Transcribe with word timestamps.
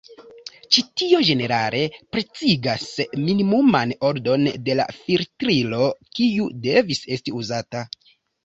Ĉi 0.75 0.83
tio 1.01 1.19
ĝenerale 1.27 1.81
precizigas 2.15 2.87
minimuman 3.27 3.93
ordon 4.09 4.49
de 4.71 4.79
la 4.81 4.89
filtrilo 5.03 5.91
kiu 6.19 6.49
devas 6.69 7.07
esti 7.19 7.37
uzata. 7.43 7.89